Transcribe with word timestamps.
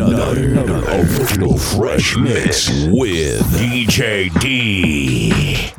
another, 0.00 0.44
another 0.44 0.90
original 0.92 1.58
fresh 1.58 2.16
mix 2.16 2.70
with 2.86 3.42
DJ 3.58 4.30
D. 4.40 5.72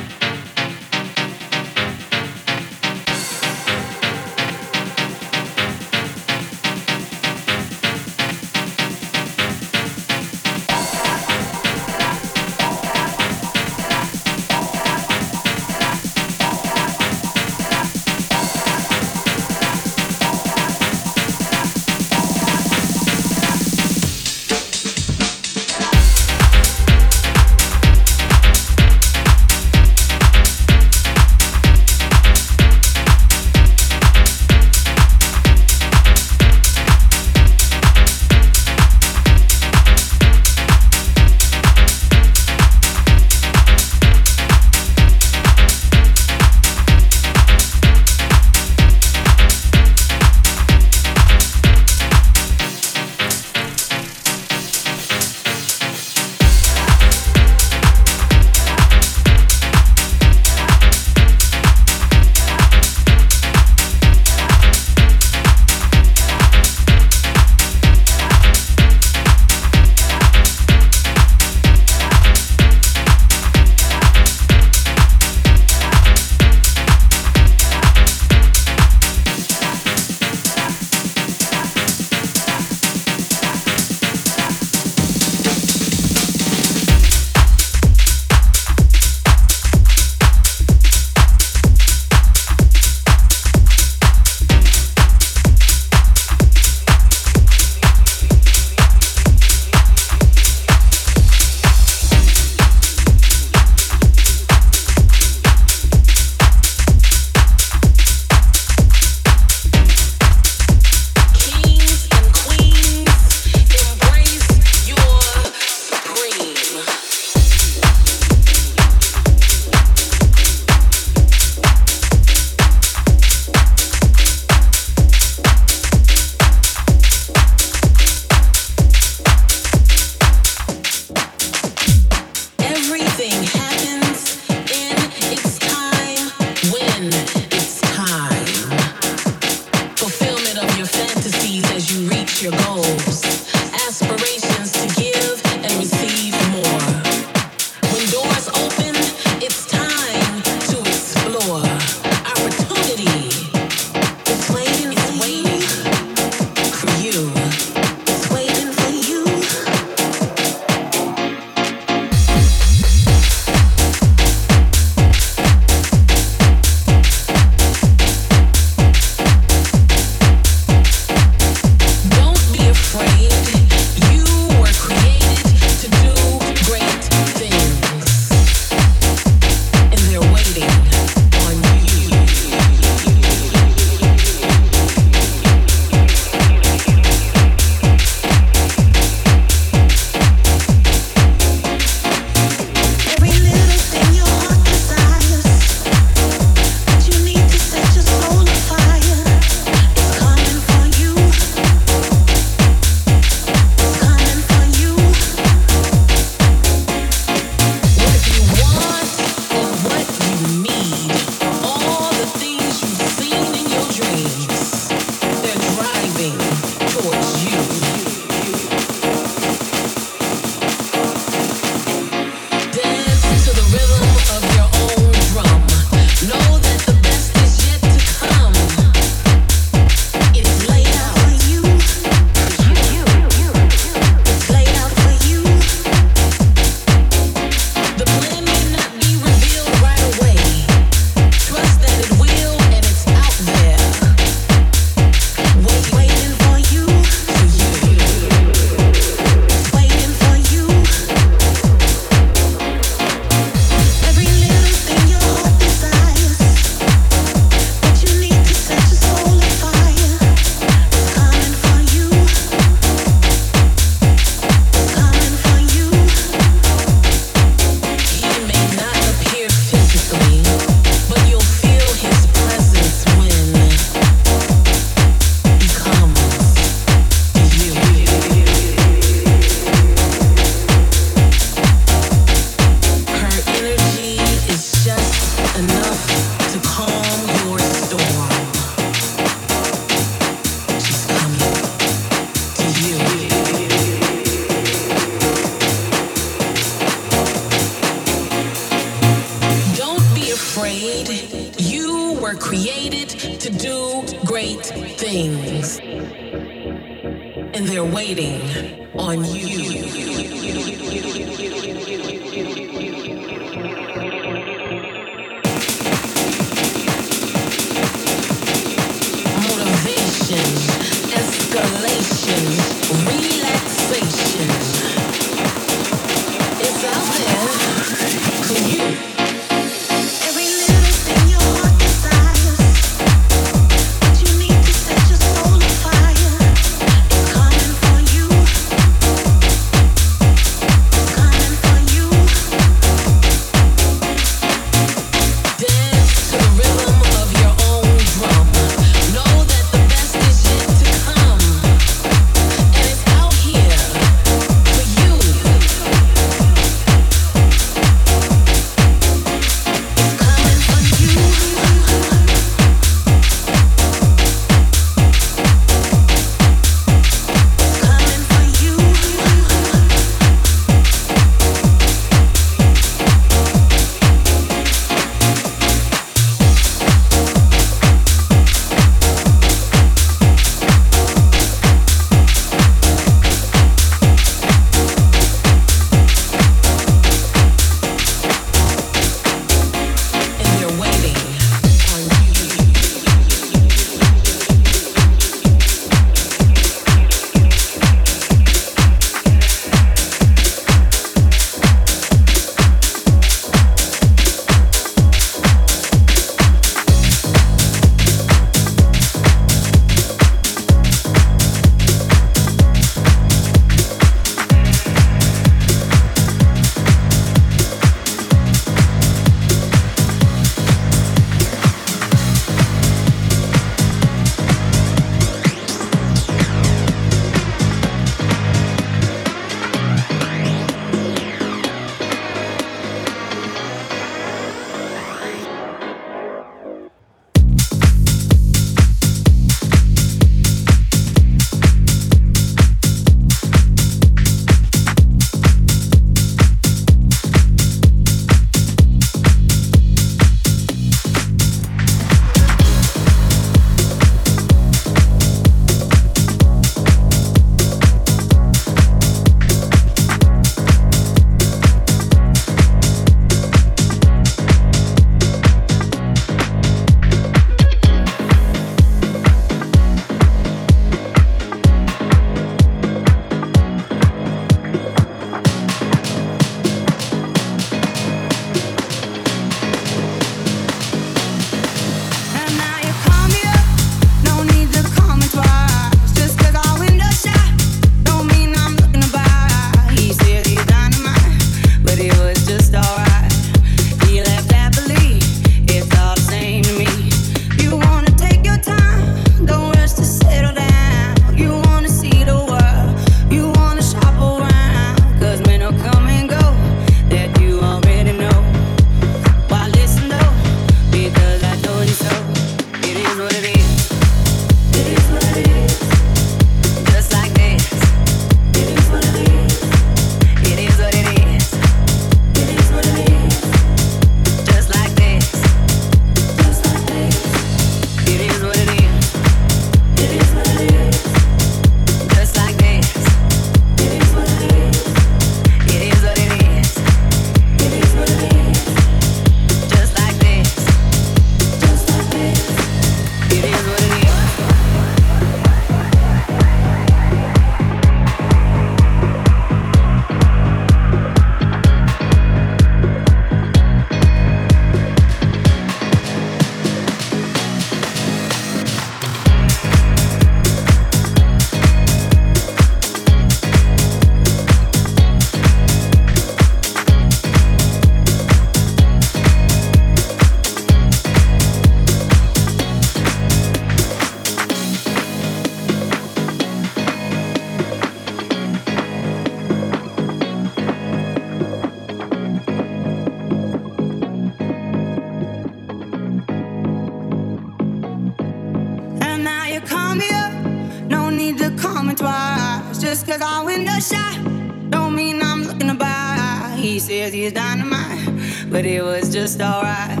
just 599.22 599.40
alright. 599.40 600.00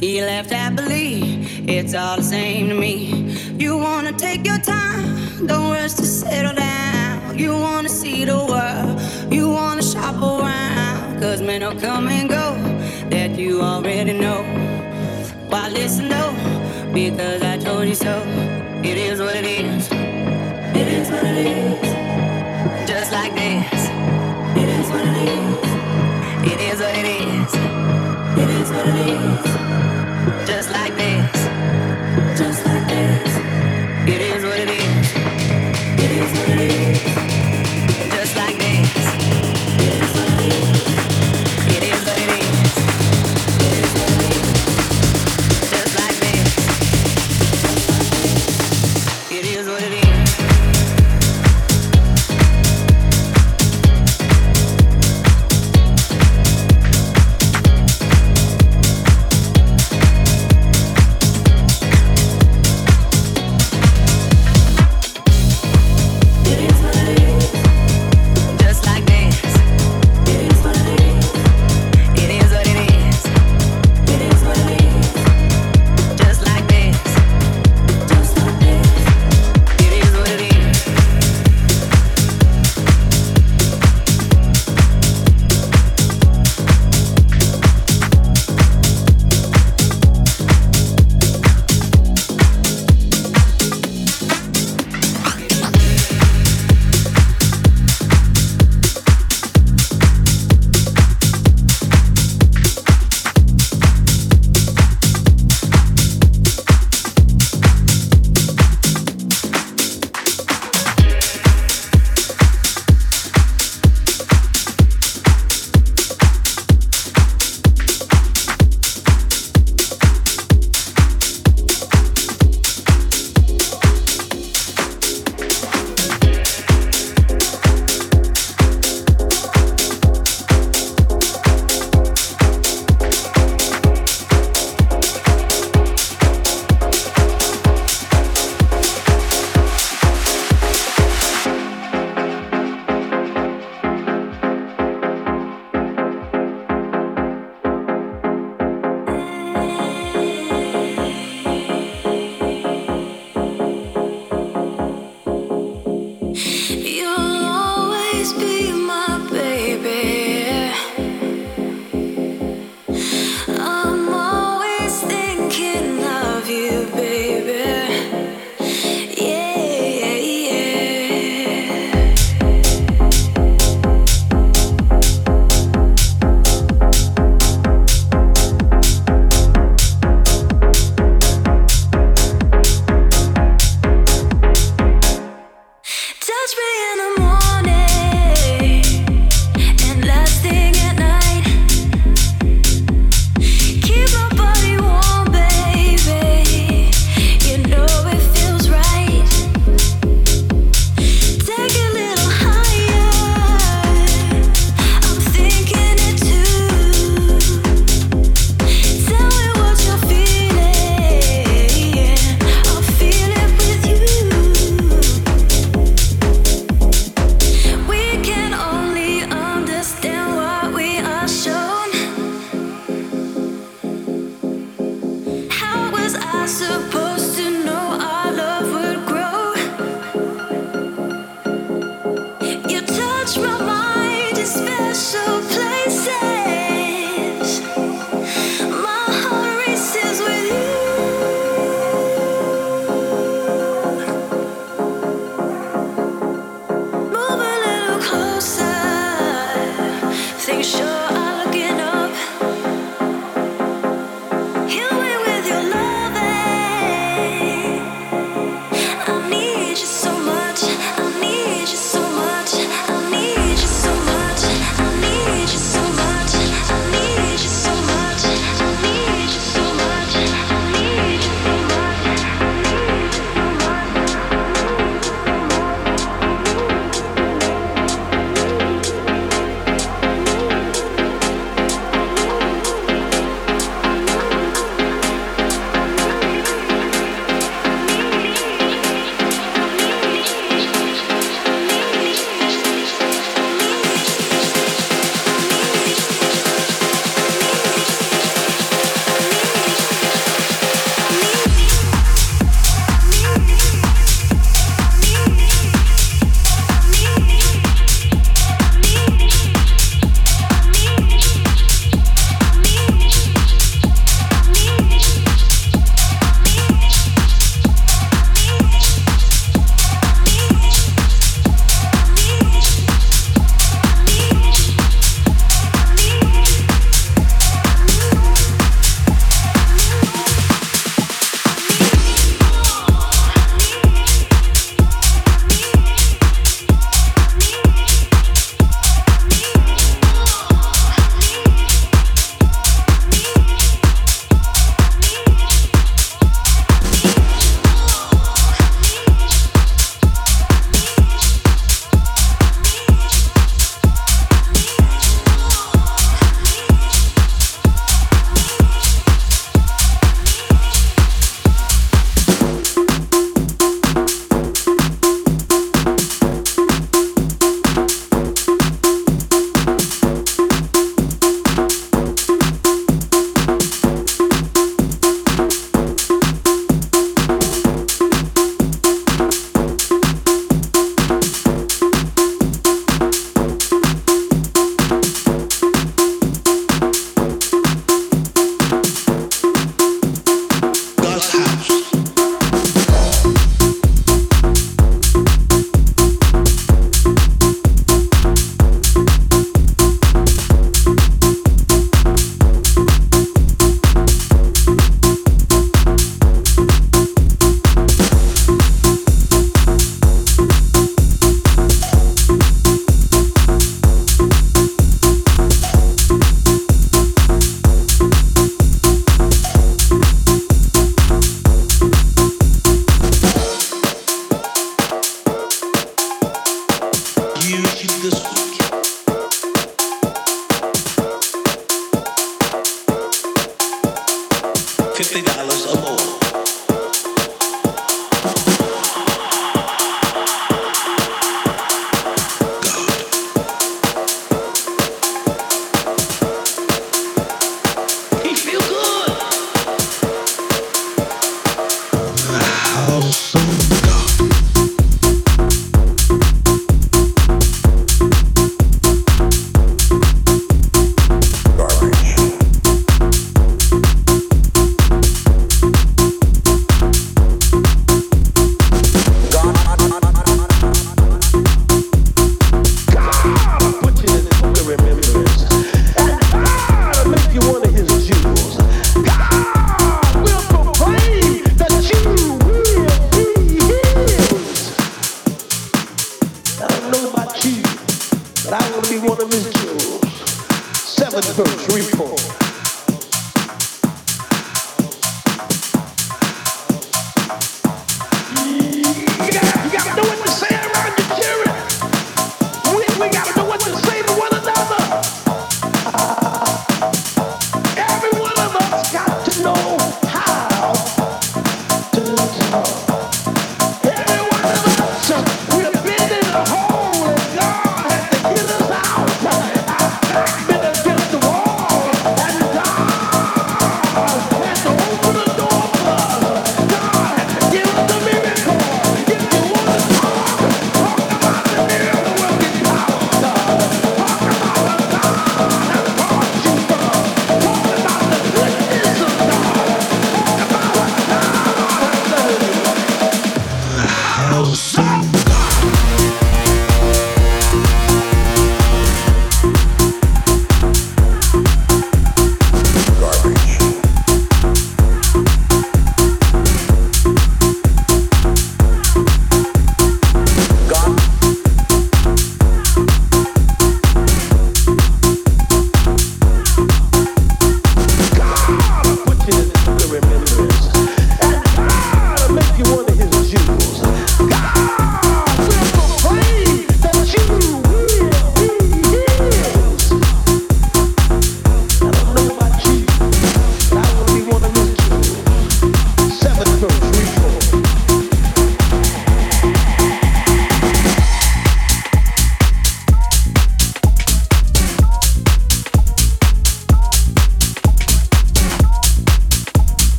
He 0.00 0.22
left 0.22 0.50
happily, 0.50 1.44
it's 1.68 1.94
all 1.94 2.16
the 2.16 2.22
same 2.22 2.70
to 2.70 2.74
me. 2.74 2.94
You 3.58 3.76
wanna 3.76 4.12
take 4.12 4.46
your 4.46 4.56
time, 4.56 5.46
don't 5.46 5.72
rush 5.72 5.92
to 6.00 6.06
settle 6.06 6.54
down. 6.54 7.38
You 7.38 7.52
wanna 7.52 7.90
see 7.90 8.24
the 8.24 8.38
world, 8.52 8.94
you 9.30 9.50
wanna 9.50 9.82
shop 9.82 10.16
around. 10.22 11.20
Cause 11.20 11.42
men 11.42 11.60
will 11.60 11.78
come 11.78 12.08
and 12.08 12.30
go 12.30 12.46
that 13.10 13.38
you 13.38 13.60
already 13.60 14.14
know. 14.14 14.42
Why 15.50 15.68
listen 15.68 16.08
though? 16.08 16.34
Because 16.94 17.42
I 17.42 17.58
told 17.58 17.86
you 17.86 17.94
so. 17.94 18.16
It 18.90 18.96
is 18.96 19.20
what 19.20 19.36
it 19.36 19.44
is. 19.44 19.86
It 20.80 20.88
is 20.98 21.10
what 21.10 21.24
it 21.24 21.46
is. 21.60 22.88
Just 22.88 23.12
like 23.12 23.34
this. 23.34 23.80
It 24.62 24.68
is 24.78 24.88
what 24.94 25.04
it 25.12 25.28
is. 25.40 26.52
It 26.52 26.60
is 26.70 26.80
what 26.80 26.96
it 26.96 27.06
is. 27.20 27.35
Just 30.46 30.70
like 30.72 30.94
this. 30.96 31.15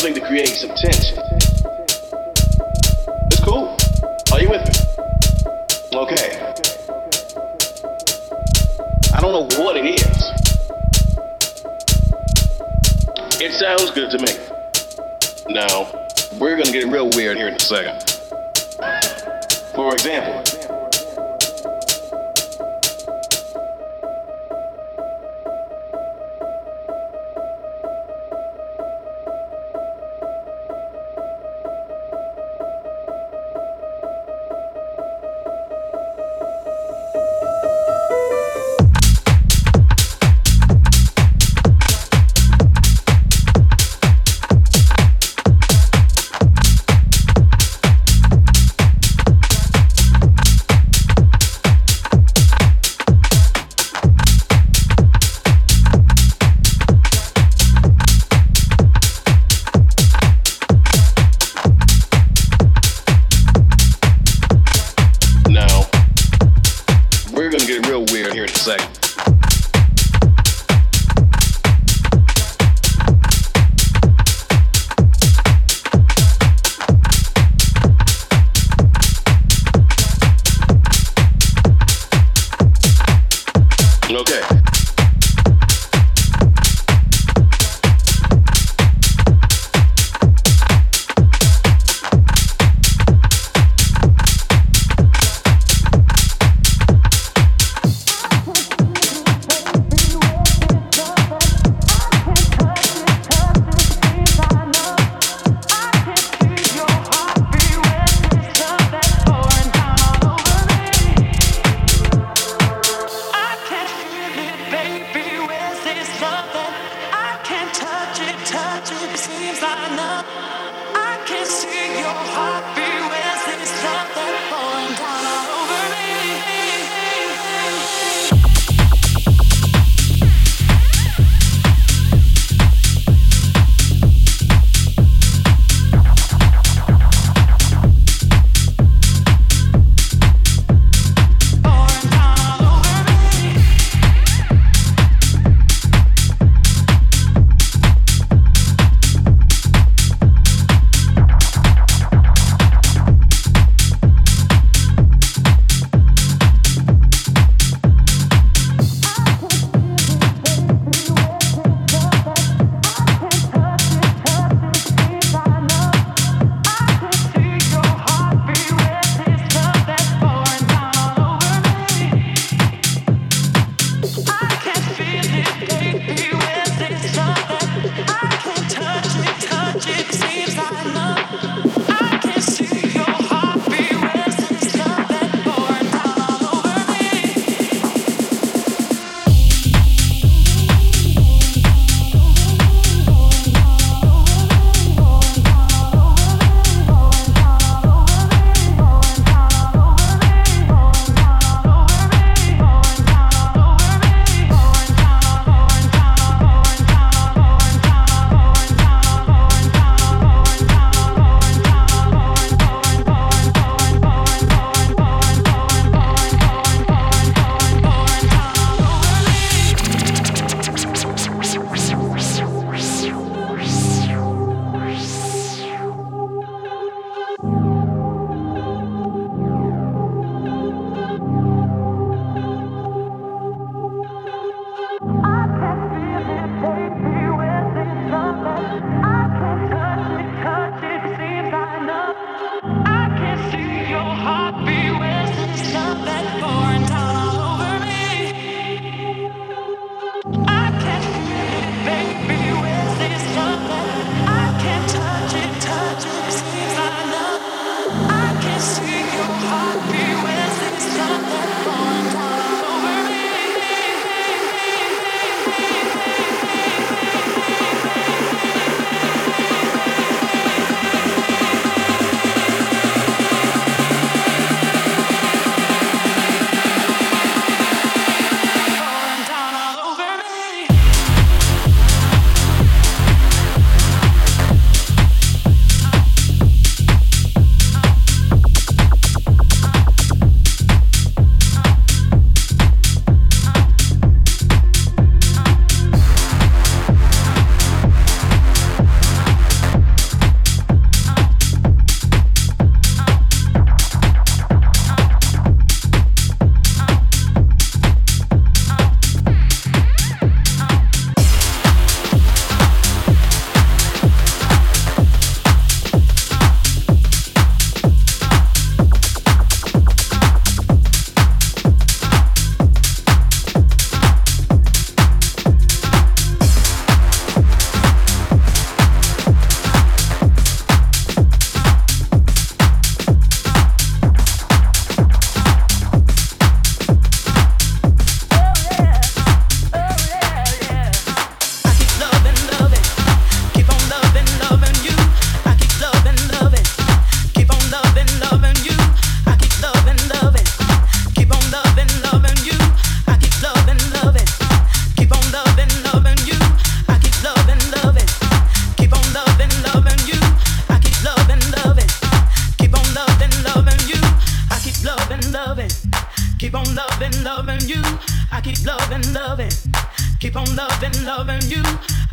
Something 0.00 0.22
to 0.22 0.26
create 0.28 0.48
some 0.48 0.70
tension. 0.70 1.18
It's 3.26 3.40
cool. 3.44 3.76
Are 4.32 4.40
you 4.40 4.48
with 4.48 4.64
me? 4.64 4.72
Okay. 5.92 6.40
I 9.12 9.20
don't 9.20 9.34
know 9.34 9.46
what 9.62 9.76
it 9.76 9.84
is. 9.84 10.30
It 13.42 13.52
sounds 13.52 13.90
good 13.90 14.10
to 14.12 14.18
me. 14.24 14.32
Now, 15.52 15.92
we're 16.38 16.56
gonna 16.56 16.72
get 16.72 16.86
real 16.86 17.10
weird 17.10 17.36
here 17.36 17.48
in 17.48 17.54
a 17.56 17.60
second. 17.60 18.00
For 19.74 19.92
example, 19.92 20.59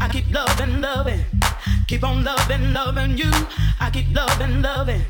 I 0.07 0.09
keep 0.09 0.33
loving, 0.33 0.79
loving. 0.79 1.25
Keep 1.85 2.03
on 2.05 2.23
loving, 2.23 2.71
loving 2.71 3.17
you. 3.17 3.29
I 3.77 3.89
keep 3.91 4.15
loving, 4.15 4.61
loving. 4.61 5.01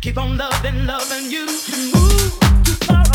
Keep 0.00 0.16
on 0.16 0.38
loving, 0.38 0.86
loving 0.86 1.30
you. 1.30 1.44
Move 1.44 2.40
too 2.64 2.72
far. 2.86 3.09